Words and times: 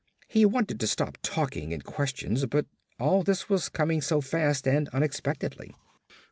He 0.27 0.45
wanted 0.47 0.79
to 0.79 0.87
stop 0.87 1.19
talking 1.21 1.71
in 1.71 1.81
questions 1.83 2.47
but 2.47 2.65
all 2.99 3.21
this 3.21 3.49
was 3.49 3.69
coming 3.69 4.01
so 4.01 4.19
fast 4.19 4.67
and 4.67 4.89
unexpectedly. 4.89 5.75